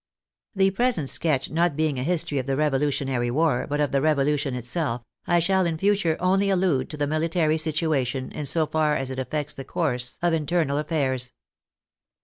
[0.55, 4.01] The present sketch not being a his tory of the revolutionary war, but of the
[4.01, 8.65] Revolution it self, I shall in future only allude to the military situation in so
[8.65, 11.33] far as it affects the course of internal affairs.